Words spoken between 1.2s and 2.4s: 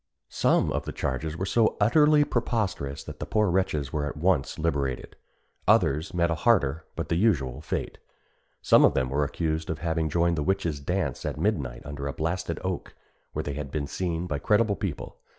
were so utterly